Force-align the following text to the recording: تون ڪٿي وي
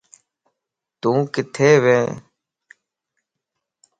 تون 1.01 1.17
ڪٿي 1.33 1.71
وي 1.83 1.99